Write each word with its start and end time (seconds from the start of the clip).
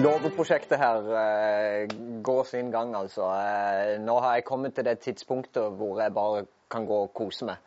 Låveprosjektet 0.00 0.78
her 0.80 1.08
eh, 1.18 1.88
går 2.24 2.44
sin 2.48 2.70
gang, 2.72 2.94
altså. 2.96 3.26
Eh, 3.36 3.98
nå 4.00 4.14
har 4.24 4.38
jeg 4.38 4.46
kommet 4.48 4.74
til 4.74 4.86
det 4.86 5.00
tidspunktet 5.04 5.74
hvor 5.76 6.00
jeg 6.00 6.14
bare 6.16 6.44
kan 6.72 6.86
gå 6.88 7.00
og 7.04 7.12
kose 7.16 7.48
meg. 7.48 7.58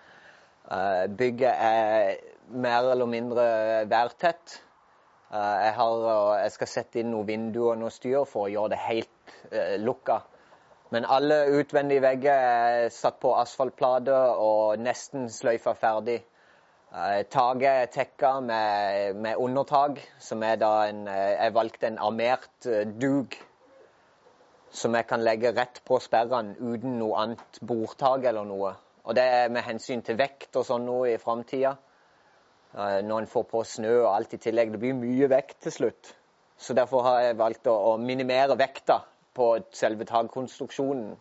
Eh, 0.71 1.03
bygget 1.13 1.51
er 1.53 2.15
mer 2.49 2.89
eller 2.93 3.05
mindre 3.11 3.45
værtett. 3.91 4.55
Eh, 5.29 5.59
jeg, 5.65 5.73
har, 5.77 6.07
jeg, 6.39 6.55
skal 6.55 6.71
sette 6.71 7.03
inn 7.03 7.11
noen 7.13 7.29
vinduer 7.29 7.75
og 7.75 7.83
noe 7.83 7.93
styr 7.93 8.25
for 8.25 8.47
å 8.47 8.53
gjøre 8.55 8.73
det 8.73 8.81
helt 8.87 9.37
eh, 9.51 9.75
lukka. 9.84 10.23
Men 10.95 11.05
alle 11.09 11.43
utvendige 11.59 12.05
vegger 12.07 12.49
er 12.49 12.90
satt 12.93 13.21
på 13.21 13.35
asfaltplater 13.43 14.41
og 14.41 14.81
nesten 14.81 15.29
sløyfa 15.29 15.75
ferdig. 15.77 16.23
Eh, 16.94 17.24
taket 17.26 17.63
er 17.66 17.88
tekka 17.90 18.36
med, 18.46 19.16
med, 19.18 19.40
undertak, 19.41 19.98
som 20.22 20.44
er 20.46 20.60
da 20.62 20.84
en 20.86 21.08
eh, 21.10 21.32
Jeg 21.40 21.54
valgte 21.55 21.88
en 21.90 21.98
armert 21.98 22.68
eh, 22.70 22.84
dug 22.86 23.34
som 24.70 24.94
jeg 24.94 25.08
kan 25.10 25.24
legge 25.26 25.55
rett 25.58 25.80
på 25.90 25.98
sperrene 25.98 26.54
uten 26.60 26.99
noe 26.99 27.18
annet 27.24 27.58
bordtak 27.66 28.27
eller 28.30 28.46
noe. 28.46 28.76
Og 29.10 29.18
det 29.18 29.26
er 29.26 29.49
med 29.49 29.66
hensyn 29.66 30.05
til 30.05 30.20
vekt 30.21 30.54
og 30.62 30.68
sånn 30.68 30.86
noe 30.86 31.10
i 31.16 31.18
framtida. 31.21 31.74
Når 32.74 33.20
en 33.21 33.30
får 33.30 33.44
på 33.52 33.62
snø 33.70 33.91
og 33.99 34.12
alt 34.12 34.34
i 34.34 34.40
tillegg. 34.41 34.71
Det 34.74 34.80
blir 34.82 34.96
mye 34.98 35.30
vekt 35.30 35.60
til 35.66 35.76
slutt. 35.76 36.10
Så 36.58 36.74
derfor 36.74 37.05
har 37.05 37.20
jeg 37.21 37.38
valgt 37.38 37.70
å, 37.70 37.99
minimere 38.02 38.58
vekta 38.58 39.04
på 39.38 39.52
selve 39.77 40.08
takkonstruksjonen. 40.10 41.14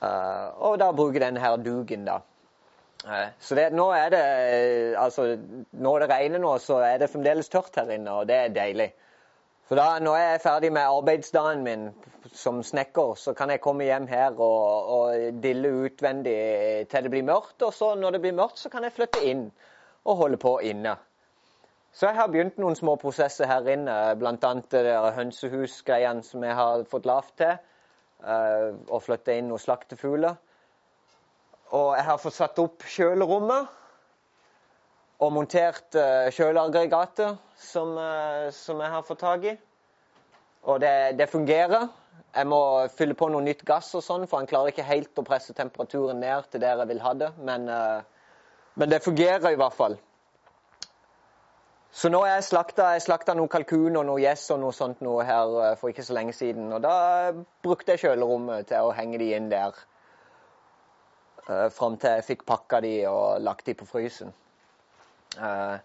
Og 0.00 0.80
da 0.80 0.88
bruke 0.96 1.20
denne 1.20 1.44
her 1.44 1.60
dugen, 1.60 2.08
da. 2.08 2.22
Så 3.40 3.56
det, 3.56 3.70
nå 3.72 3.86
er 3.96 4.10
det 4.12 4.24
altså 5.00 5.38
Når 5.72 6.02
det 6.02 6.08
regner 6.10 6.42
nå, 6.42 6.50
så 6.60 6.82
er 6.84 6.98
det 7.00 7.08
fremdeles 7.08 7.48
tørt 7.48 7.78
her 7.80 7.88
inne, 7.94 8.12
og 8.12 8.28
det 8.28 8.36
er 8.36 8.52
deilig. 8.54 8.90
For 9.70 9.78
da 9.78 10.00
når 10.02 10.16
jeg 10.18 10.34
er 10.34 10.42
ferdig 10.42 10.72
med 10.74 10.82
arbeidsdagen 10.82 11.62
min 11.64 11.84
som 12.34 12.58
snekker, 12.62 13.14
så 13.14 13.32
kan 13.38 13.50
jeg 13.50 13.62
komme 13.62 13.86
hjem 13.86 14.08
her 14.10 14.34
og, 14.34 14.88
og 14.96 15.42
dille 15.42 15.70
utvendig 15.86 16.34
til 16.90 17.06
det 17.06 17.12
blir 17.12 17.24
mørkt. 17.26 17.62
Og 17.62 17.72
så 17.74 17.94
når 17.94 18.16
det 18.16 18.20
blir 18.24 18.34
mørkt, 18.36 18.58
så 18.58 18.68
kan 18.68 18.84
jeg 18.84 18.96
flytte 18.96 19.22
inn 19.24 19.46
og 20.04 20.16
holde 20.16 20.40
på 20.42 20.56
inne. 20.66 20.96
Så 21.92 22.06
jeg 22.06 22.18
har 22.18 22.28
begynt 22.30 22.58
noen 22.58 22.76
små 22.78 22.96
prosesser 23.00 23.46
her 23.50 23.66
inne, 23.70 23.94
bl.a. 24.18 24.52
hønsehusgreiene 25.16 26.22
som 26.26 26.44
jeg 26.46 26.54
har 26.58 26.84
fått 26.90 27.08
lavt 27.08 27.34
til. 27.40 27.56
Å 28.26 29.00
flytte 29.02 29.38
inn 29.38 29.48
noen 29.50 29.62
slaktefugler. 29.62 30.36
Og 31.70 31.92
jeg 31.94 32.02
har 32.02 32.18
fått 32.18 32.34
satt 32.34 32.58
opp 32.58 32.82
kjølerommet. 32.90 33.76
Og 35.20 35.32
montert 35.36 35.94
uh, 36.00 36.30
kjøleaggregatet 36.32 37.36
som, 37.60 37.92
uh, 37.94 38.48
som, 38.56 38.80
jeg 38.80 38.90
har 38.94 39.04
fått 39.06 39.20
tak 39.20 39.44
i. 39.46 39.52
Og 40.66 40.80
det, 40.82 40.94
det, 41.20 41.28
fungerer. 41.30 41.90
Jeg 42.34 42.48
må 42.48 42.60
fylle 42.96 43.14
på 43.18 43.28
noe 43.30 43.44
nytt 43.44 43.62
gass 43.68 43.90
og 43.98 44.02
sånn, 44.06 44.24
for 44.30 44.40
han 44.40 44.48
klarer 44.48 44.72
ikke 44.72 44.86
helt 44.86 45.20
å 45.20 45.26
presse 45.26 45.54
temperaturen 45.56 46.22
ned 46.22 46.48
til 46.50 46.62
der 46.64 46.80
jeg 46.80 46.90
vil 46.90 47.02
ha 47.04 47.12
det. 47.20 47.30
Men, 47.38 47.68
uh, 47.68 48.32
men 48.80 48.90
det 48.90 49.04
fungerer 49.04 49.52
i 49.52 49.60
hvert 49.60 49.76
fall. 49.76 49.98
Så 51.94 52.08
nå 52.10 52.22
har 52.24 52.38
jeg 52.38 52.48
slakta, 52.48 52.94
jeg 52.96 53.04
slakta 53.04 53.34
noen 53.36 53.50
kalkun 53.50 53.98
og 53.98 54.08
noe 54.08 54.22
gjess 54.22 54.48
og 54.54 54.60
noe 54.62 54.74
sånt 54.74 55.00
noe 55.04 55.24
her 55.26 55.78
for 55.78 55.90
ikke 55.90 56.06
så 56.06 56.16
lenge 56.16 56.34
siden. 56.38 56.72
Og 56.72 56.82
da 56.82 56.96
brukte 57.66 57.94
jeg 57.94 58.06
kjølerommet 58.06 58.70
til 58.70 58.88
å 58.88 58.94
henge 58.94 59.20
de 59.20 59.32
inn 59.36 59.50
der. 59.52 59.74
Uh, 61.48 61.68
Fram 61.72 61.96
til 62.00 62.18
jeg 62.18 62.26
fikk 62.26 62.44
pakka 62.48 62.80
de 62.84 62.94
og 63.08 63.40
lagt 63.40 63.66
de 63.66 63.74
på 63.74 63.86
frysen. 63.88 64.32
Uh, 65.38 65.76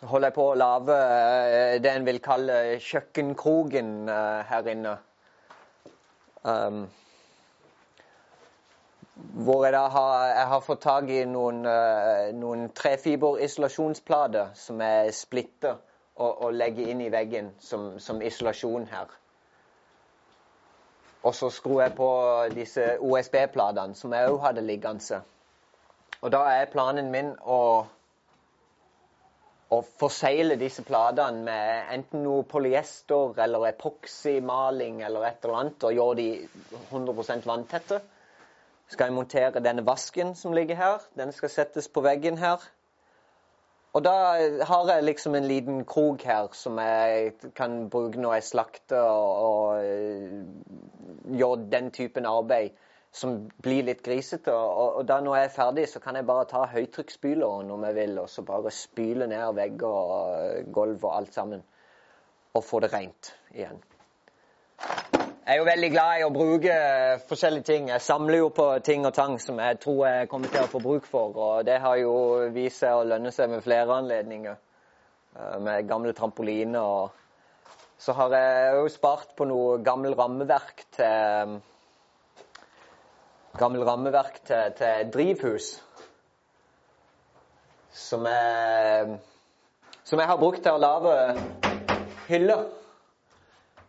så 0.00 0.08
holder 0.10 0.28
jeg 0.28 0.36
på 0.36 0.46
å 0.50 0.58
lage 0.58 0.96
uh, 0.96 1.74
det 1.82 1.92
en 1.92 2.06
vil 2.08 2.20
kalle 2.24 2.60
kjøkkenkroken 2.82 3.92
her 4.50 4.70
inne. 4.72 4.94
Um, 6.46 6.86
hvor 9.46 9.64
jeg 9.64 9.72
da 9.72 9.86
har, 9.94 10.24
jeg 10.28 10.48
har 10.52 10.64
fått 10.64 10.82
tak 10.84 11.08
i 11.10 11.22
noen, 11.24 11.62
noen 12.36 12.66
trefiberisolasjonsplater 12.76 14.50
som 14.58 14.82
jeg 14.84 15.14
splitter 15.16 15.78
og, 16.20 16.42
og 16.44 16.52
legger 16.52 16.90
inn 16.92 17.00
i 17.00 17.08
veggen 17.12 17.48
som, 17.64 17.94
som 18.02 18.20
isolasjon 18.20 18.84
her. 18.92 19.08
Og 21.26 21.34
så 21.34 21.50
skrur 21.50 21.80
jeg 21.82 21.94
på 21.98 22.08
disse 22.54 22.84
OSB-platene 23.02 23.98
som 23.98 24.14
jeg 24.14 24.30
òg 24.30 24.38
hadde 24.44 24.62
liggende. 24.62 25.20
Og 26.22 26.32
da 26.32 26.44
er 26.54 26.70
planen 26.70 27.10
min 27.10 27.32
å, 27.42 27.60
å 29.74 29.78
forsegle 30.00 30.58
disse 30.60 30.84
platene 30.86 31.42
med 31.48 31.90
enten 31.96 32.22
noe 32.24 32.46
polyester 32.46 33.34
eller 33.42 33.66
epoksymaling 33.72 35.02
eller 35.06 35.26
et 35.26 35.42
eller 35.42 35.60
annet, 35.64 35.88
og 35.88 35.98
gjøre 35.98 36.20
de 36.20 36.28
100 36.92 37.42
vanntette. 37.48 38.00
Skal 38.86 39.10
jeg 39.10 39.16
montere 39.16 39.64
denne 39.64 39.82
vasken 39.82 40.36
som 40.38 40.54
ligger 40.54 40.78
her. 40.78 41.06
Den 41.18 41.34
skal 41.34 41.50
settes 41.50 41.90
på 41.90 42.04
veggen 42.06 42.38
her. 42.38 42.62
Og 43.96 44.02
da 44.04 44.12
har 44.68 44.90
jeg 44.90 45.04
liksom 45.06 45.34
en 45.38 45.46
liten 45.48 45.84
krok 45.88 46.24
her 46.28 46.50
som 46.52 46.76
jeg 46.82 47.30
kan 47.56 47.86
bruke 47.88 48.20
når 48.20 48.34
jeg 48.36 48.48
slakter 48.50 49.00
og, 49.00 49.46
og 49.46 51.36
gjør 51.38 51.62
den 51.72 51.88
typen 51.96 52.28
arbeid 52.28 52.76
som 53.16 53.38
blir 53.64 53.86
litt 53.86 54.02
grisete. 54.04 54.52
Og, 54.52 54.98
og, 54.98 55.02
da 55.08 55.20
når 55.24 55.38
jeg 55.38 55.48
er 55.48 55.54
ferdig, 55.54 55.86
så 55.88 56.02
kan 56.04 56.18
jeg 56.18 56.28
bare 56.28 56.48
ta 56.50 56.66
høytrykksspyleren 56.74 57.72
om 57.72 57.88
jeg 57.88 57.96
vil, 57.96 58.18
og 58.20 58.28
så 58.28 58.44
bare 58.44 58.74
spyle 58.74 59.28
ned 59.30 59.56
vegger 59.56 59.88
og 59.88 60.72
gulv 60.76 61.04
og 61.04 61.16
alt 61.16 61.34
sammen. 61.34 61.64
Og 62.56 62.64
få 62.64 62.80
det 62.84 62.92
rent 62.92 63.32
igjen. 63.54 63.80
Jeg 65.46 65.54
er 65.54 65.60
jo 65.60 65.66
veldig 65.68 65.88
glad 65.94 66.18
i 66.18 66.22
å 66.26 66.30
bruke 66.34 66.76
forskjellige 67.28 67.64
ting. 67.68 67.84
Jeg 67.92 68.02
samler 68.02 68.40
jo 68.40 68.48
på 68.50 68.64
ting 68.82 69.04
og 69.06 69.12
tang 69.14 69.36
som 69.38 69.60
jeg 69.62 69.76
tror 69.78 70.00
jeg 70.08 70.28
kommer 70.32 70.50
til 70.50 70.64
å 70.64 70.70
få 70.72 70.80
bruk 70.82 71.04
for. 71.06 71.36
Og 71.38 71.60
det 71.68 71.76
har 71.84 72.00
jo 72.00 72.14
vist 72.50 72.80
seg 72.82 72.90
å 72.90 73.04
lønne 73.06 73.30
seg 73.30 73.52
med 73.52 73.62
flere 73.62 73.94
anledninger. 73.94 74.56
Eh, 75.38 75.52
med 75.62 75.86
gamle 75.86 76.10
trampoliner 76.18 76.82
og 76.82 77.22
Så 77.98 78.12
har 78.12 78.34
jeg 78.34 78.72
jo 78.74 78.88
spart 78.90 79.30
på 79.38 79.46
noe 79.46 79.76
gammel 79.86 80.16
rammeverk 80.18 80.82
til 80.96 81.52
Gammel 83.56 83.86
rammeverk 83.86 84.40
til, 84.50 84.74
til 84.76 85.12
drivhus. 85.14 85.68
Som 87.94 88.26
jeg, 88.26 89.14
som 90.02 90.18
jeg 90.18 90.28
har 90.28 90.42
brukt 90.42 90.66
til 90.66 90.74
å 90.74 90.82
lage 90.82 91.14
hyller 92.26 92.66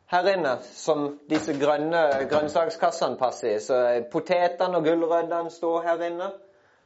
her 0.08 0.28
inne 0.32 0.54
som 0.64 1.08
disse 1.30 1.54
grønne 1.60 2.04
grønnsakskassene 2.32 3.20
passer 3.20 3.56
i. 3.56 3.60
Så 3.60 3.80
potetene 4.12 4.80
og 4.80 4.88
gulrøttene 4.88 5.52
står 5.52 5.82
her 5.88 6.04
inne. 6.08 6.32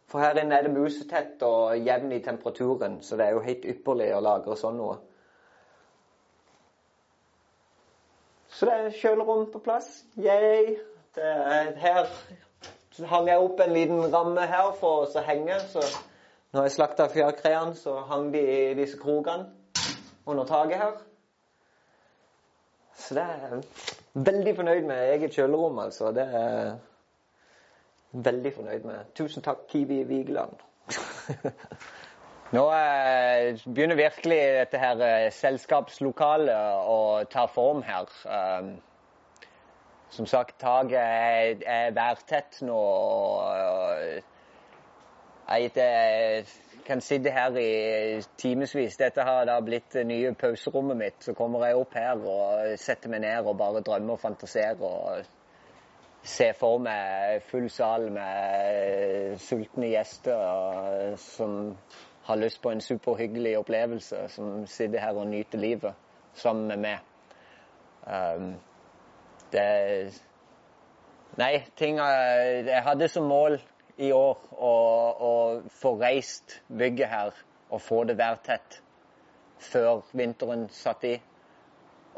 For 0.09 0.19
her 0.19 0.41
inne 0.41 0.57
er 0.57 0.65
det 0.67 0.73
musetett 0.73 1.43
og 1.47 1.77
jevn 1.85 2.11
i 2.11 2.19
temperaturen, 2.23 2.99
så 3.01 3.15
det 3.15 3.25
er 3.25 3.37
jo 3.37 3.45
helt 3.45 3.67
ypperlig 3.75 4.09
å 4.15 4.23
lagre 4.25 4.57
sånn 4.59 4.79
noe. 4.81 4.97
Så 8.51 8.67
det 8.67 8.73
er 8.75 8.97
kjølerom 8.99 9.45
på 9.53 9.61
plass. 9.63 10.01
Yay! 10.19 10.75
her 11.15 12.09
hang 13.07 13.27
jeg 13.27 13.39
opp 13.39 13.59
en 13.59 13.73
liten 13.73 14.03
ramme 14.13 14.43
her 14.47 14.73
for 14.79 15.07
å 15.07 15.23
henge. 15.25 15.59
Så 15.71 15.83
når 16.51 16.67
jeg 16.67 16.75
slakta 16.75 17.07
fjærkreene, 17.11 17.75
så 17.75 18.01
hang 18.09 18.31
de 18.33 18.41
i 18.41 18.75
disse 18.77 18.99
krokene 18.99 19.47
under 20.27 20.45
taket 20.45 20.83
her. 20.83 20.99
Så 23.11 23.15
det 23.15 23.23
er 23.23 23.41
jeg 23.43 23.63
veldig 24.25 24.51
fornøyd 24.55 24.85
med 24.87 25.09
eget 25.13 25.33
kjølerom, 25.35 25.79
altså. 25.83 26.11
Det 26.15 26.23
er 26.23 26.45
jeg 26.47 26.75
veldig 28.23 28.53
fornøyd 28.55 28.85
med. 28.87 29.09
Tusen 29.19 29.43
takk, 29.43 29.65
Kiwi 29.67 29.97
Vigeland. 30.07 30.53
Nå 32.55 32.63
eh, 32.71 33.59
begynner 33.65 33.99
virkelig 33.99 34.37
dette 34.61 34.79
her 34.79 35.03
eh, 35.03 35.27
selskapslokalet 35.35 36.87
å 36.87 37.27
ta 37.27 37.43
form 37.51 37.83
her. 37.83 38.07
Um, 38.23 38.71
som 40.15 40.25
sagt, 40.25 40.55
taket 40.63 41.03
er, 41.03 41.67
er 41.67 41.91
værtett 41.99 42.61
nå. 42.63 42.79
og 42.79 43.99
jeg 45.51 46.45
kan 46.91 47.01
sitte 47.01 47.31
her 47.31 47.55
i 47.57 48.21
timevis. 48.37 48.97
Dette 48.99 49.23
har 49.23 49.45
da 49.47 49.59
blitt 49.63 49.93
det 49.95 50.03
nye 50.09 50.33
pauserommet 50.35 50.97
mitt. 50.99 51.21
Så 51.23 51.33
kommer 51.37 51.63
jeg 51.63 51.77
opp 51.79 51.93
her 51.95 52.19
og 52.19 52.73
setter 52.79 53.13
meg 53.13 53.23
ned 53.23 53.47
og 53.47 53.55
bare 53.61 53.83
drømmer 53.85 54.17
og 54.17 54.19
fantaserer. 54.19 54.81
og 54.81 55.23
ser 56.23 56.53
for 56.53 56.77
meg 56.77 57.41
full 57.49 57.69
sal 57.73 58.03
med 58.13 59.39
sultne 59.41 59.87
gjester 59.89 61.15
som 61.17 61.71
har 62.27 62.37
lyst 62.37 62.61
på 62.61 62.69
en 62.69 62.83
superhyggelig 62.83 63.55
opplevelse. 63.57 64.27
Som 64.35 64.67
sitter 64.67 64.99
her 64.99 65.15
og 65.15 65.31
nyter 65.31 65.63
livet 65.63 65.95
sammen 66.35 66.67
med 66.67 66.83
meg. 66.89 67.07
Um, 68.05 68.53
det 69.53 70.11
Nei, 71.39 71.61
ting 71.79 71.95
Jeg 71.95 72.81
hadde 72.83 73.07
som 73.07 73.23
mål 73.23 73.61
i 74.01 74.11
år 74.15 74.37
å, 74.57 74.73
få 75.81 75.95
reist 76.01 76.57
bygget 76.67 77.11
her 77.11 77.35
og 77.69 77.81
få 77.81 78.03
det 78.09 78.17
værtett 78.19 78.79
før 79.61 80.01
vinteren 80.17 80.65
satt 80.73 81.05
i. 81.05 81.13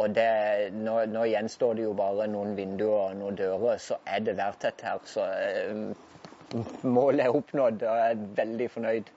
Og 0.01 0.15
det, 0.15 0.29
nå, 0.73 0.95
nå, 1.11 1.25
gjenstår 1.29 1.75
det 1.77 1.83
jo 1.85 1.91
bare 1.97 2.25
noen 2.31 2.55
vinduer 2.57 3.11
og 3.11 3.19
noen 3.19 3.35
dører, 3.37 3.77
så 3.77 3.99
er 4.09 4.23
det 4.25 4.37
værtett 4.39 4.81
her. 4.81 5.03
Så 5.05 5.25
eh, 5.27 6.63
målet 6.87 7.27
er 7.27 7.35
oppnådd, 7.35 7.83
og 7.83 7.99
jeg 7.99 8.15
er 8.15 8.23
veldig 8.39 8.69
fornøyd. 8.73 9.11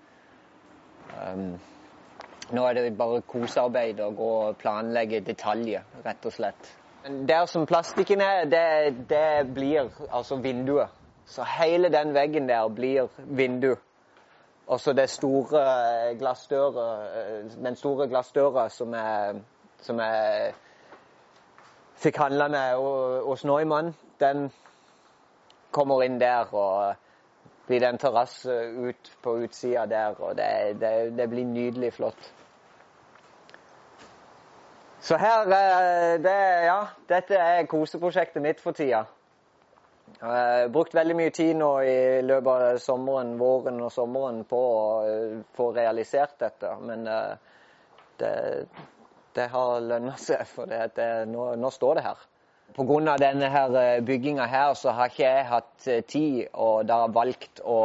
Um, 1.17 1.47
nå 2.53 2.67
er 2.67 2.77
det 2.77 2.91
bare 2.99 3.23
kosearbeid 3.31 4.03
å 4.05 4.11
gå 4.19 4.33
og 4.51 4.59
planlegge 4.61 5.23
detaljer, 5.25 5.87
rett 6.05 6.29
og 6.29 6.35
slett. 6.35 6.69
Der 7.07 7.47
som 7.47 7.65
plastikken 7.71 8.21
er, 8.21 8.45
det, 8.51 8.67
det 9.09 9.55
blir 9.55 9.89
altså 10.11 10.43
vinduet. 10.43 10.96
Så 11.27 11.45
hele 11.45 11.89
den 11.93 12.15
veggen 12.15 12.49
der 12.49 12.69
blir 12.69 13.09
vindu. 13.17 13.77
Og 14.67 14.81
så 14.81 14.93
det 14.93 15.11
store 15.11 16.15
glassdøra, 16.19 16.87
den 17.65 17.77
store 17.77 18.09
glassdøra 18.09 18.69
som 18.69 18.95
jeg, 18.95 19.43
som 19.81 20.01
jeg 20.01 20.55
fikk 21.97 22.17
handla 22.19 22.49
med 22.49 22.77
hos 23.27 23.45
Neumann, 23.45 23.95
den 24.21 24.51
kommer 25.71 26.03
inn 26.03 26.21
der. 26.21 26.55
Og 26.55 26.95
blir 27.67 27.81
det 27.81 27.89
en 27.89 27.99
terrasse 27.99 28.57
ut 28.75 29.13
på 29.23 29.37
utsida 29.43 29.87
der, 29.87 30.15
og 30.21 30.37
det, 30.37 30.81
det, 30.81 31.19
det, 31.19 31.29
blir 31.31 31.45
nydelig 31.45 31.93
flott. 31.93 32.33
Så 35.01 35.17
her 35.17 35.45
det, 36.23 36.39
Ja, 36.67 36.81
dette 37.09 37.35
er 37.35 37.67
koseprosjektet 37.67 38.43
mitt 38.43 38.61
for 38.61 38.73
tida. 38.73 39.05
Jeg 40.07 40.29
har 40.29 40.69
brukt 40.73 40.95
veldig 40.97 41.15
mye 41.19 41.33
tid 41.35 41.57
nå 41.59 41.71
i 41.85 41.97
løpet 42.25 42.65
av 42.69 42.79
sommeren, 42.81 43.35
våren 43.41 43.83
og 43.85 43.91
sommeren 43.93 44.45
på 44.49 44.61
å 44.61 44.85
eh, 45.05 45.35
få 45.57 45.73
realisert 45.77 46.39
dette. 46.41 46.71
Men 46.81 47.05
eh, 47.11 47.35
det, 48.23 48.31
det 49.37 49.49
har 49.53 49.85
lønna 49.85 50.15
seg, 50.21 50.47
for 50.55 50.71
det, 50.71 50.95
det, 50.97 51.11
nå, 51.33 51.51
nå, 51.61 51.73
står 51.75 52.01
det 52.01 52.07
her. 52.07 52.25
Pga. 52.77 53.17
denne 53.21 53.51
her 53.53 53.77
eh, 53.83 54.01
bygginga 54.07 54.47
her, 54.51 54.73
så 54.75 54.95
har 54.97 55.13
ikke 55.13 55.27
jeg 55.27 55.49
hatt 55.51 55.89
tid 56.09 56.41
og 56.55 56.87
da 56.89 57.03
valgt 57.13 57.61
å 57.65 57.81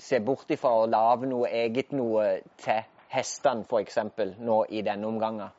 se 0.00 0.22
bort 0.24 0.50
ifra 0.50 0.72
å 0.82 0.88
lage 0.90 1.28
noe 1.30 1.50
eget 1.50 1.92
noe 1.92 2.38
til 2.64 2.80
hestene, 3.12 3.66
f.eks. 3.68 3.98
nå 4.40 4.62
i 4.70 4.82
denne 4.86 5.10
omgangen. 5.10 5.52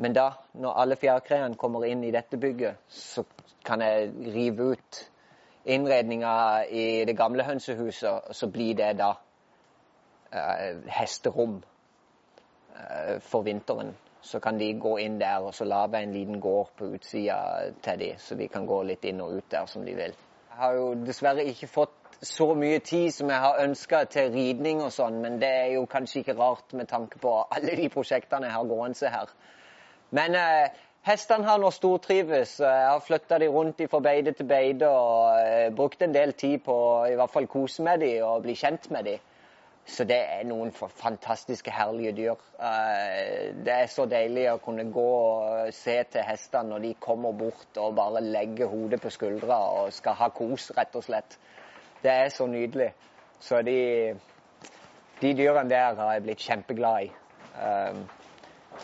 Men 0.00 0.14
da, 0.16 0.30
når 0.56 0.78
alle 0.80 0.96
fjærkreene 0.96 1.58
kommer 1.60 1.84
inn 1.84 2.04
i 2.04 2.12
dette 2.14 2.38
bygget, 2.40 2.78
så 2.88 3.24
kan 3.64 3.82
jeg 3.84 4.12
rive 4.32 4.70
ut 4.72 5.00
innredninga 5.68 6.62
i 6.64 7.04
det 7.04 7.16
gamle 7.18 7.44
hønsehuset, 7.44 8.08
og 8.08 8.34
så 8.34 8.48
blir 8.48 8.78
det 8.78 8.94
da 8.96 9.10
eh, 10.32 10.80
hesterom 10.88 11.58
eh, 11.60 13.18
for 13.20 13.44
vinteren. 13.44 13.92
Så 14.22 14.40
kan 14.40 14.58
de 14.60 14.72
gå 14.80 14.96
inn 15.04 15.20
der 15.20 15.44
og 15.44 15.54
så 15.54 15.64
lage 15.68 16.00
en 16.00 16.16
liten 16.16 16.40
gård 16.40 16.72
på 16.78 16.88
utsida 16.94 17.36
til 17.84 18.00
de, 18.00 18.10
så 18.18 18.34
de 18.40 18.48
kan 18.48 18.66
gå 18.66 18.82
litt 18.88 19.04
inn 19.04 19.20
og 19.20 19.36
ut 19.36 19.52
der 19.52 19.68
som 19.68 19.84
de 19.84 19.94
vil. 19.96 20.16
Jeg 20.50 20.58
har 20.64 20.80
jo 20.80 20.90
dessverre 21.04 21.44
ikke 21.44 21.68
fått 21.68 21.96
så 22.22 22.50
mye 22.54 22.80
tid 22.84 23.12
som 23.16 23.30
jeg 23.32 23.40
har 23.40 23.62
ønska 23.64 24.04
til 24.12 24.32
ridning 24.32 24.82
og 24.84 24.92
sånn, 24.92 25.20
men 25.20 25.38
det 25.40 25.48
er 25.60 25.70
jo 25.76 25.86
kanskje 25.88 26.20
ikke 26.24 26.40
rart 26.40 26.72
med 26.76 26.88
tanke 26.88 27.20
på 27.20 27.38
alle 27.52 27.76
de 27.76 27.88
prosjektene 27.92 28.48
jeg 28.48 28.56
har 28.56 28.68
gående 28.68 29.12
her. 29.12 29.32
Men 30.16 30.34
eh, 30.34 30.78
Hestene 31.06 31.48
har 31.48 31.56
nå 31.56 31.70
stortrives. 31.72 32.58
Jeg 32.60 32.88
har 32.90 33.00
flytta 33.00 33.38
de 33.40 33.46
rundt 33.48 33.78
fra 33.88 34.02
beide 34.04 34.34
til 34.36 34.44
beide 34.50 34.88
og 34.92 35.38
eh, 35.40 35.70
brukt 35.72 36.02
en 36.04 36.12
del 36.12 36.34
tid 36.36 36.60
på 36.66 36.74
å 36.76 37.06
i 37.08 37.16
hvert 37.16 37.32
fall 37.32 37.48
kose 37.48 37.84
med 37.86 38.02
dem 38.04 38.26
og 38.26 38.42
bli 38.44 38.56
kjent 38.58 38.90
med 38.92 39.08
dem. 39.08 39.22
Så 39.90 40.04
det 40.04 40.18
er 40.20 40.44
noen 40.44 40.74
fantastiske, 40.76 41.72
herlige 41.72 42.12
dyr. 42.18 42.44
Eh, 42.60 43.48
det 43.64 43.78
er 43.78 43.88
så 43.88 44.04
deilig 44.10 44.44
å 44.52 44.60
kunne 44.60 44.84
gå 44.92 45.06
og 45.14 45.72
se 45.74 45.96
til 46.12 46.26
hestene 46.28 46.74
når 46.74 46.84
de 46.84 46.92
kommer 47.00 47.32
bort 47.32 47.80
og 47.80 47.96
bare 47.96 48.20
legger 48.20 48.68
hodet 48.68 49.00
på 49.00 49.14
skuldra 49.16 49.56
og 49.80 49.96
skal 49.96 50.20
ha 50.20 50.28
kos, 50.36 50.68
rett 50.76 51.00
og 51.00 51.08
slett. 51.08 51.40
Det 52.04 52.12
er 52.12 52.28
så 52.34 52.44
nydelig. 52.46 52.92
Så 53.40 53.64
de, 53.64 53.80
de 55.24 55.32
dyrene 55.32 55.72
der 55.72 55.96
har 55.96 56.12
jeg 56.18 56.28
blitt 56.28 56.44
kjempeglad 56.44 57.08
i. 57.08 57.12
Um, 57.56 58.04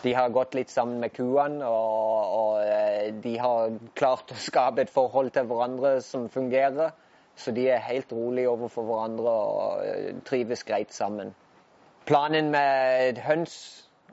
de 0.03 0.13
har 0.13 0.29
gått 0.29 0.53
litt 0.57 0.69
sammen 0.69 0.99
med 1.01 1.13
kuene, 1.15 1.65
og, 1.65 2.35
og, 2.37 2.53
eh, 2.63 3.13
de 3.23 3.35
har 3.41 3.75
klart 3.97 4.31
å 4.33 4.39
skape 4.39 4.83
et 4.83 4.93
forhold 4.93 5.33
til 5.35 5.47
hverandre 5.49 5.97
som 6.05 6.27
fungerer. 6.33 6.93
Så 7.37 7.53
de 7.53 7.67
er 7.69 7.83
helt 7.85 8.11
rolige 8.13 8.49
overfor 8.49 8.87
hverandre 8.87 9.33
og 9.33 9.83
eh, 9.85 10.09
trives 10.25 10.63
greit 10.65 10.93
sammen. 10.93 11.35
Planen 12.09 12.49
med 12.53 13.19
høns, 13.21 13.57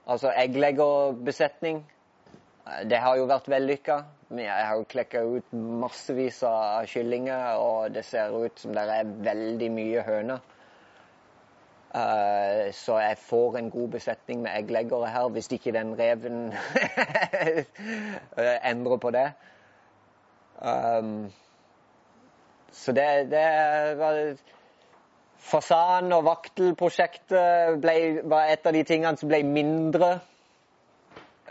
altså 0.04 0.32
eggleggerbesetning, 0.34 1.84
eh, 2.66 2.82
det 2.90 3.00
har 3.00 3.20
jo 3.20 3.28
vært 3.31 3.48
vellykka. 3.52 4.02
Jeg 4.34 4.66
har 4.66 4.81
jo 4.81 4.88
klekka 4.90 5.22
ut 5.22 5.52
massevis 5.54 6.42
av 6.48 6.88
kyllinger, 6.90 7.60
og 7.60 7.94
det 7.94 8.02
ser 8.08 8.34
ut 8.34 8.58
som 8.58 8.75
det 8.75 8.84
er 8.90 9.14
veldig 9.28 9.70
mye 9.72 10.02
høner. 10.04 10.42
Uh, 11.94 12.73
så 12.75 12.99
jeg 12.99 13.19
får 13.19 13.56
en 13.56 13.70
god 13.70 13.88
besetning 13.88 14.43
med 14.43 14.50
eggleggere 14.58 15.11
her, 15.11 15.29
hvis 15.29 15.52
ikke 15.52 15.73
den 15.73 15.94
reven 15.99 16.52
endrer 18.70 18.96
på 18.96 19.11
det. 19.14 19.29
Um, 20.58 21.32
så 22.72 22.93
det, 22.93 23.31
det 23.31 23.98
var 23.98 24.36
Fasan- 25.39 26.13
og 26.13 26.24
vaktelprosjektet 26.24 27.82
var 28.24 28.44
et 28.48 28.67
av 28.67 28.72
de 28.72 28.82
tingene 28.82 29.17
som 29.20 29.29
ble 29.29 29.43
mindre 29.44 30.15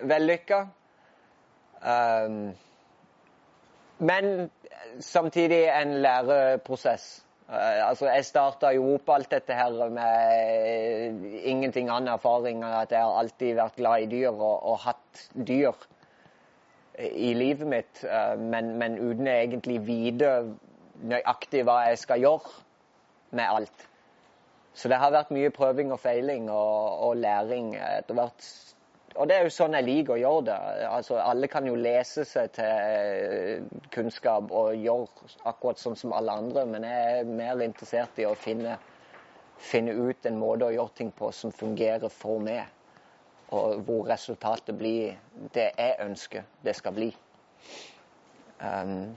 vellykka. 0.02 0.64
Um, 1.84 2.56
men 4.00 4.50
samtidig 5.00 5.68
en 5.70 5.94
læreprosess. 6.02 7.26
Uh, 7.54 7.90
altså, 7.90 8.08
Jeg 8.10 8.26
starta 8.26 8.72
jo 8.74 8.96
opp 8.96 9.12
alt 9.14 9.30
dette 9.30 9.54
her 9.54 9.76
med 9.94 11.26
ingenting 11.46 11.92
annen 11.94 12.16
erfaring 12.16 12.64
enn 12.64 12.80
at 12.80 12.94
jeg 12.96 13.06
har 13.06 13.20
alltid 13.20 13.60
vært 13.60 13.78
glad 13.78 14.06
i 14.06 14.08
dyr 14.10 14.32
og, 14.32 14.56
og 14.72 14.80
hatt 14.88 15.22
dyr 15.38 15.86
i 16.98 17.30
livet 17.38 17.70
mitt, 17.70 18.02
uh, 18.10 18.34
men, 18.42 18.74
men, 18.82 18.98
uten 18.98 19.30
egentlig 19.30 19.78
vite 19.86 20.32
nøyaktig 21.06 21.62
hva 21.68 21.84
jeg 21.92 22.02
skal 22.02 22.26
gjøre 22.26 22.56
med 23.38 23.46
alt. 23.46 23.88
Så 24.74 24.90
det 24.90 24.98
har 24.98 25.14
vært 25.14 25.34
mye 25.34 25.54
prøving 25.54 25.94
og 25.94 26.02
feiling 26.02 26.50
og, 26.50 27.06
og 27.06 27.22
læring 27.22 27.76
etter 27.78 28.18
hvert 28.18 28.50
og 29.16 29.28
det 29.30 29.36
er 29.36 29.46
jo 29.46 29.54
sånn 29.54 29.76
jeg 29.78 29.86
liker 29.86 30.16
å 30.16 30.22
gjøre 30.22 30.46
det. 30.48 30.58
Altså, 30.90 31.18
alle 31.22 31.50
kan 31.52 31.68
jo 31.70 31.76
lese 31.78 32.26
seg 32.26 32.54
til 32.56 32.66
eh, 32.66 33.82
kunnskap 33.94 34.52
og 34.52 34.74
gjøre 34.74 35.30
akkurat 35.50 35.82
sånn 35.82 35.98
som 36.00 36.16
alle 36.18 36.34
andre, 36.42 36.66
men 36.70 36.88
jeg 36.88 37.20
er 37.20 37.30
mer 37.30 37.62
interessert 37.62 38.18
i 38.22 38.26
å 38.26 38.34
finne, 38.38 38.78
finne 39.62 39.94
ut 39.94 40.26
en 40.26 40.40
måte 40.42 40.70
å 40.70 40.74
gjøre 40.74 40.98
ting 40.98 41.12
på 41.14 41.30
som 41.36 41.54
fungerer 41.54 42.10
for 42.14 42.42
meg. 42.42 42.66
Og 43.54 43.84
hvor 43.86 44.08
resultatet 44.10 44.74
blir 44.80 45.14
det 45.54 45.70
jeg 45.78 46.00
ønsker 46.02 46.48
det 46.66 46.74
skal 46.80 46.96
bli. 46.96 47.12
Um, 48.64 49.14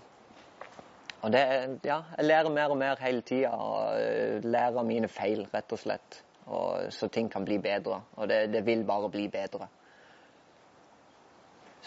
og 1.25 1.33
det, 1.33 1.41
ja, 1.87 2.03
jeg 2.19 2.29
lærer 2.29 2.53
mer 2.53 2.75
og 2.75 2.79
mer 2.79 3.01
hele 3.01 3.25
tida. 3.25 3.55
Og 3.57 4.45
lærer 4.45 4.77
av 4.77 4.87
mine 4.87 5.09
feil, 5.09 5.47
rett 5.55 5.73
og 5.73 5.81
slett. 5.81 6.21
Og, 6.47 6.93
så 6.93 7.09
ting 7.09 7.31
kan 7.33 7.49
bli 7.49 7.57
bedre. 7.63 8.03
Og 8.21 8.29
det, 8.29 8.45
det 8.53 8.63
vil 8.67 8.85
bare 8.87 9.09
bli 9.11 9.25
bedre. 9.33 9.71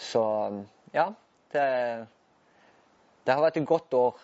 Så 0.00 0.22
ja. 0.94 1.12
Det, 1.52 1.62
det, 3.26 3.34
har 3.34 3.42
vært 3.42 3.58
et 3.60 3.66
godt 3.68 3.94
år. 3.94 4.20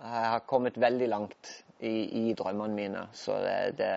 Jeg 0.00 0.28
har 0.30 0.44
kommet 0.48 0.80
veldig 0.80 1.08
langt 1.08 1.52
i, 1.80 2.30
i 2.30 2.34
drømmene 2.38 2.74
mine. 2.74 3.06
Så 3.12 3.36
det, 3.42 3.78
det, 3.78 3.90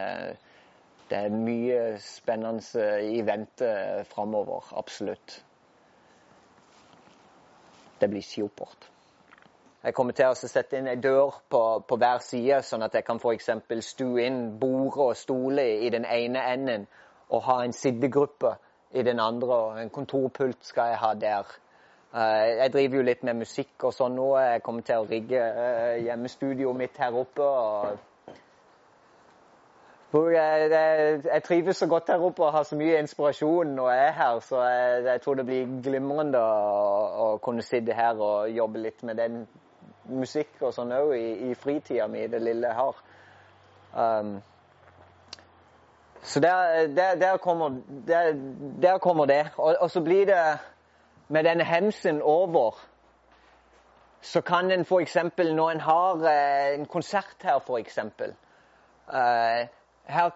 det, 1.09 1.17
er 1.17 1.35
mye 1.35 1.81
spennende 2.03 2.85
i 3.05 3.21
vente 3.25 3.71
framover. 4.11 4.73
Absolutt. 4.77 5.39
Det 7.99 8.09
blir 8.09 8.23
skiopport. 8.23 8.89
Jeg 9.83 9.95
kommer 9.95 10.15
til 10.15 10.27
å 10.27 10.35
sette 10.35 10.75
inn 10.75 10.89
ei 10.91 10.99
dør 10.99 11.37
på, 11.47 11.59
på, 11.87 11.97
hver 11.99 12.19
side, 12.23 12.59
sånn 12.67 12.83
at 12.83 12.97
jeg 12.97 13.05
kan 13.07 13.21
f.eks. 13.21 13.53
stue 13.87 14.25
inn 14.25 14.41
bordet 14.59 15.05
og 15.05 15.15
stole 15.15 15.63
i 15.85 15.91
den 15.93 16.03
ene 16.03 16.43
enden 16.51 16.87
og 17.29 17.45
ha 17.45 17.61
en 17.63 17.75
siddegruppe 17.75 18.57
i 18.91 19.03
den 19.03 19.19
andre, 19.19 19.55
og 19.55 19.81
en 19.81 19.89
kontorpult 19.89 20.65
skal 20.65 20.93
jeg 20.93 20.97
ha 20.97 21.13
der. 21.13 21.57
Eh, 22.15 22.57
jeg 22.57 22.73
driver 22.73 22.97
jo 22.97 23.01
litt 23.05 23.23
med 23.23 23.37
musikk 23.43 23.83
og 23.85 23.93
sånn 23.93 24.15
nå. 24.17 24.29
Jeg 24.41 24.63
kommer 24.65 24.85
til 24.85 25.03
å 25.03 25.09
rigge 25.09 25.41
eh, 25.41 25.99
hjemmestudioet 26.07 26.77
mitt 26.77 26.97
her 26.97 27.13
oppe. 27.13 27.49
og 30.17 30.31
jeg, 30.33 30.71
jeg, 30.71 31.43
trives 31.45 31.77
så 31.77 31.87
godt 31.87 32.09
her 32.09 32.23
oppe 32.25 32.41
og 32.47 32.53
har 32.55 32.63
så 32.65 32.75
mye 32.79 32.97
inspirasjon 33.03 33.75
når 33.77 33.91
jeg 33.93 34.07
er 34.07 34.15
her, 34.17 34.39
så 34.41 34.63
jeg, 34.65 35.03
jeg 35.05 35.21
tror 35.21 35.37
det 35.37 35.45
blir 35.45 35.75
glimrende 35.85 36.41
å, 36.41 36.53
å, 37.25 37.27
kunne 37.45 37.61
sitte 37.61 37.93
her 37.93 38.17
og 38.17 38.49
jobbe 38.49 38.81
litt 38.87 39.05
med 39.05 39.21
den 39.21 39.43
musikk 40.09 40.63
og 40.63 40.73
sånn 40.73 40.95
òg 40.97 41.13
i, 41.13 41.51
i 41.51 41.53
fritida 41.53 42.07
mi, 42.09 42.25
det 42.25 42.41
lille 42.41 42.71
jeg 42.71 42.79
har. 42.79 43.03
Um, 43.93 44.39
så 46.21 46.39
der, 46.39 46.87
der, 46.87 47.15
der, 47.15 47.37
kommer, 47.37 47.69
der, 48.81 48.97
kommer, 48.97 49.25
det. 49.25 49.49
Og, 49.57 49.75
og, 49.79 49.91
så 49.91 50.01
blir 50.01 50.25
det 50.25 50.59
med 51.27 51.43
denne 51.43 51.63
hemsen 51.63 52.21
over, 52.21 52.79
så 54.21 54.41
kan 54.41 54.71
en 54.71 54.85
f.eks. 54.85 55.17
når 55.37 55.71
en 55.71 55.79
har 55.79 56.15
eh, 56.15 56.79
en 56.79 56.85
konsert 56.85 57.35
her, 57.41 57.59
f.eks. 57.59 57.97
Eh, 57.97 59.67
her 60.09 60.29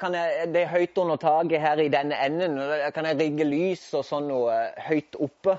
Det 0.45 0.61
er 0.61 0.67
høyt 0.67 0.97
under 0.97 1.15
taket 1.15 1.61
her 1.61 1.75
i 1.75 1.89
denne 1.89 2.25
enden. 2.25 2.57
og 2.59 2.93
kan 2.93 3.05
jeg 3.05 3.19
rigge 3.19 3.43
lys 3.43 3.93
og 3.93 4.05
sånn 4.05 4.27
noe 4.27 4.53
høyt 4.87 5.15
oppe. 5.19 5.57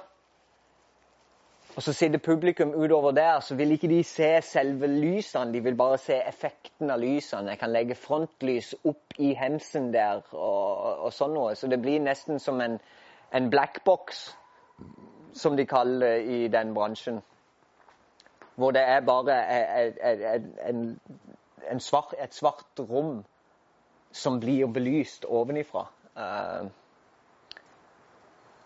Og 1.76 1.82
så 1.82 1.92
sitter 1.92 2.18
publikum 2.18 2.74
utover 2.74 3.10
der, 3.10 3.40
så 3.40 3.54
vil 3.54 3.72
ikke 3.74 3.88
de 3.88 4.04
se 4.04 4.28
selve 4.42 4.86
lysene, 4.86 5.52
de 5.52 5.62
vil 5.62 5.76
bare 5.76 5.98
se 5.98 6.20
effekten 6.28 6.90
av 6.90 7.00
lysene. 7.02 7.50
Jeg 7.50 7.58
kan 7.58 7.72
legge 7.74 7.96
frontlys 7.98 8.74
opp 8.86 9.16
i 9.18 9.32
hemsen 9.34 9.88
der 9.94 10.22
og, 10.32 10.84
og 11.06 11.12
sånn 11.12 11.34
noe. 11.34 11.56
Så 11.58 11.66
det 11.66 11.80
blir 11.82 11.98
nesten 12.04 12.38
som 12.38 12.62
en, 12.62 12.78
en 13.34 13.50
blackbox, 13.50 14.22
som 15.34 15.58
de 15.58 15.66
kaller 15.66 16.06
det 16.06 16.36
i 16.36 16.48
den 16.48 16.70
bransjen. 16.74 17.18
Hvor 18.54 18.70
det 18.70 18.86
er 18.86 19.02
bare 19.02 19.40
en, 19.50 20.54
en, 20.68 20.84
en 21.70 21.80
svart, 21.82 22.14
et 22.22 22.34
svart 22.34 22.86
rom 22.86 23.24
som 24.14 24.38
blir 24.38 24.70
belyst 24.70 25.26
ovenifra. 25.26 25.88
Uh, 26.14 26.70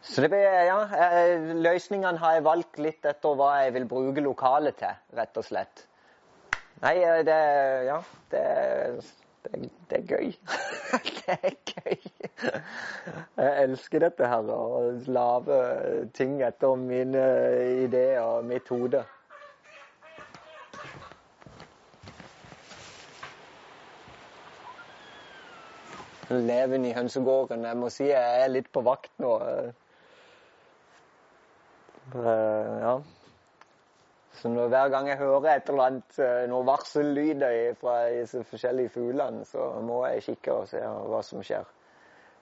så 0.09 0.23
det 0.25 0.31
blir, 0.33 0.41
ja, 0.41 0.79
eh, 0.97 1.51
Løsningene 1.61 2.19
har 2.19 2.39
jeg 2.39 2.45
valgt 2.47 2.79
litt 2.81 3.05
etter 3.07 3.35
hva 3.37 3.51
jeg 3.61 3.75
vil 3.77 3.87
bruke 3.91 4.23
lokalet 4.25 4.79
til, 4.81 4.95
rett 5.19 5.37
og 5.37 5.45
slett. 5.45 5.83
Nei, 6.81 6.95
eh, 7.05 7.21
det 7.27 7.37
Ja, 7.85 7.99
det, 8.33 8.45
det, 9.45 9.69
det 9.91 9.99
er 9.99 10.07
gøy. 10.09 10.33
det 11.27 11.37
er 11.37 11.57
gøy. 11.75 11.99
Jeg 13.37 13.53
elsker 13.67 14.05
dette 14.07 14.31
her, 14.33 14.49
å 14.49 14.81
lage 15.13 15.59
ting 16.17 16.39
etter 16.47 16.81
mine 16.81 17.25
ideer 17.85 18.23
og 18.25 18.49
mitt 18.49 18.71
hode. 18.73 19.03
Leven 26.31 26.85
i 26.85 26.95
hønsegården. 26.97 27.69
Jeg 27.69 27.81
må 27.81 27.93
si 27.93 28.09
jeg 28.09 28.41
er 28.47 28.51
litt 28.53 28.73
på 28.73 28.81
vakt 28.89 29.13
nå. 29.21 29.35
Uh, 32.15 32.75
ja. 32.83 32.95
Så 34.39 34.49
når, 34.49 34.69
hver 34.73 34.93
gang 34.95 35.09
jeg 35.11 35.19
hører 35.19 35.49
et 35.57 35.69
eller 35.69 35.89
annet, 35.91 36.19
uh, 36.21 36.45
noen 36.51 36.69
varsellyder 36.69 37.75
fra 37.81 37.99
disse 38.15 38.45
forskjellige 38.49 38.95
fuglene, 38.95 39.45
så 39.49 39.71
må 39.85 40.05
jeg 40.07 40.25
kikke 40.31 40.61
og 40.63 40.69
se 40.71 40.83
hva 40.83 41.23
som 41.27 41.45
skjer. 41.45 41.69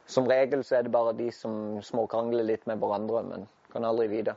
Som 0.07 0.29
regel 0.31 0.63
så 0.65 0.79
er 0.79 0.87
det 0.87 0.95
bare 0.95 1.17
de 1.19 1.31
som 1.35 1.81
småkrangler 1.83 2.47
litt 2.47 2.67
med 2.71 2.79
hverandre, 2.79 3.25
men 3.27 3.49
kan 3.73 3.87
aldri 3.89 4.07
vite. 4.13 4.37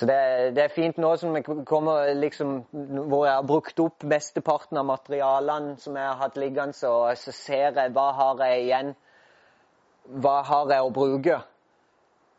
Så 0.00 0.06
det, 0.08 0.14
det, 0.56 0.62
er 0.64 0.72
fint 0.72 0.96
nå 0.96 1.10
som 1.20 1.34
jeg 1.36 1.44
kommer 1.68 2.14
liksom, 2.16 2.54
hvor 2.72 3.26
jeg 3.26 3.34
har 3.36 3.44
brukt 3.44 3.80
opp 3.84 4.06
mesteparten 4.08 4.78
av 4.80 4.86
materialene 4.88 5.74
som 5.76 5.98
jeg 5.98 6.06
har 6.08 6.16
hatt 6.22 6.38
liggende, 6.40 6.88
og 6.88 7.18
så 7.20 7.34
ser 7.36 7.76
jeg 7.76 7.92
hva 7.92 8.06
har 8.16 8.40
jeg 8.46 8.62
igjen. 8.62 8.94
Hva 10.24 10.38
har 10.48 10.72
jeg 10.72 10.86
å 10.86 10.94
bruke? 10.96 11.36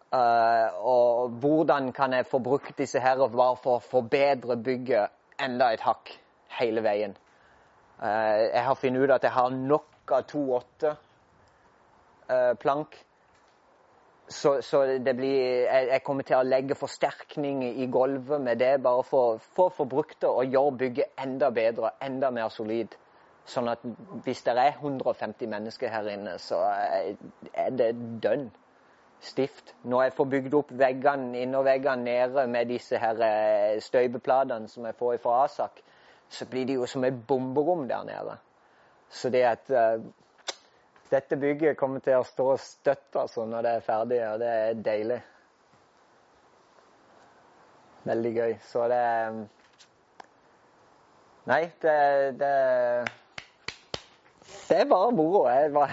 Uh, 0.10 0.74
og 0.89 1.38
hvordan 1.44 1.91
kan 1.94 2.18
jeg 2.18 2.25
få 2.32 2.41
brukt 2.41 2.74
disse 2.82 3.00
her 3.00 3.22
og 3.22 3.38
bare 3.38 3.62
for 3.62 3.77
å 3.77 3.86
forbedre 3.91 4.58
bygget 4.58 5.13
enda 5.46 5.70
et 5.70 5.86
hakk 5.86 6.15
hele 6.58 6.82
veien. 6.82 7.13
Uh, 8.01 8.41
jeg 8.48 8.65
har 8.72 8.82
funnet 8.82 9.06
ut 9.06 9.18
at 9.20 9.30
jeg 9.30 9.38
har 9.38 9.53
nok 9.53 10.18
av 10.18 10.25
2,8 10.34 10.98
uh, 10.98 12.53
plank 12.58 12.98
så, 14.31 14.61
så, 14.61 14.81
blir 15.03 15.38
jeg, 15.38 15.88
jeg, 15.91 16.03
kommer 16.03 16.25
til 16.27 16.38
å 16.39 16.47
legge 16.47 16.77
forsterkning 16.79 17.63
i 17.67 17.88
gulvet 17.91 18.41
med 18.41 18.59
det, 18.61 18.77
bare 18.83 19.03
for, 19.03 19.41
for 19.55 19.69
å 19.69 19.75
få 19.75 19.85
brukt 19.91 20.21
det 20.23 20.29
og 20.29 20.55
gjøre 20.55 20.77
bygget 20.85 21.23
enda 21.23 21.51
bedre, 21.51 21.93
enda 22.01 22.31
mer 22.31 22.50
solid. 22.53 22.95
Sånn 23.45 23.67
at 23.71 23.83
hvis 24.25 24.43
det 24.45 24.53
er 24.55 24.77
150 24.77 25.50
mennesker 25.50 25.91
her 25.91 26.07
inne, 26.13 26.38
så 26.39 26.61
er 26.61 27.73
det 27.75 27.91
dønn 28.23 28.50
stift. 29.21 29.73
Når 29.83 30.03
jeg 30.03 30.13
får 30.17 30.29
bygd 30.35 30.57
opp 30.57 30.71
veggene, 30.77 31.41
innerveggene 31.41 32.05
nede 32.05 32.45
med 32.50 32.69
disse 32.71 33.01
her 33.01 33.21
eh, 33.25 33.81
støypeplatene 33.81 34.69
som 34.69 34.85
jeg 34.88 34.97
får 34.97 35.19
fra 35.23 35.43
Asak, 35.45 35.81
så 36.31 36.47
blir 36.50 36.65
det 36.65 36.79
jo 36.79 36.88
som 36.88 37.03
et 37.05 37.17
bomberom 37.27 37.88
der 37.89 38.05
nede. 38.07 38.38
Så 39.09 39.29
det 39.29 39.43
at 39.45 39.69
eh, 39.69 40.01
dette 41.12 41.36
bygget 41.36 41.77
kommer 41.77 42.00
til 42.00 42.15
å 42.15 42.24
stå 42.24 42.53
støtt 42.63 43.18
altså, 43.20 43.44
når 43.46 43.65
det 43.65 43.72
er 43.75 43.84
ferdig, 43.84 44.20
og 44.30 44.38
det 44.39 44.51
er 44.60 44.84
deilig. 44.86 45.18
Veldig 48.08 48.32
gøy. 48.38 48.53
Så 48.65 48.86
det 48.89 49.01
Nei, 51.50 51.65
det, 51.82 51.98
det 52.39 52.53
Det 54.70 54.77
er 54.77 54.88
bare 54.88 55.12
moro. 55.12 55.44
Jeg, 55.50 55.74
bare, 55.74 55.89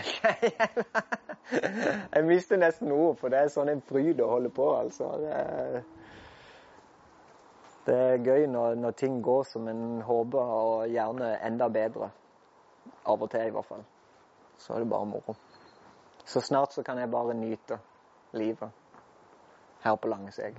jeg 2.15 2.25
mister 2.25 2.57
nesten 2.63 2.93
ord, 2.93 3.19
for 3.19 3.35
det 3.35 3.43
er 3.43 3.53
sånn 3.53 3.73
en 3.75 3.83
fryd 3.91 4.23
å 4.23 4.31
holde 4.37 4.55
på, 4.55 4.71
altså. 4.79 5.11
Det, 5.25 5.83
det 7.89 8.01
er 8.07 8.23
gøy 8.23 8.47
når, 8.55 8.79
når, 8.79 8.99
ting 9.03 9.19
går 9.25 9.45
som 9.51 9.67
en 9.73 10.03
håper, 10.07 10.57
og 10.63 10.89
gjerne 10.95 11.35
enda 11.43 11.73
bedre. 11.73 12.13
Av 13.09 13.19
og 13.19 13.31
til, 13.33 13.49
i 13.49 13.57
hvert 13.57 13.67
fall 13.67 13.87
så 14.59 14.75
er 14.75 14.79
det 14.79 14.91
bare 14.91 15.07
moro. 15.07 15.37
Så 16.27 16.41
snart 16.41 16.75
så 16.75 16.83
kan 16.83 16.99
jeg 16.99 17.11
bare 17.11 17.35
nyte 17.35 17.79
livet 18.33 18.71
her 19.85 19.97
på 19.97 20.09
Langeseg. 20.09 20.59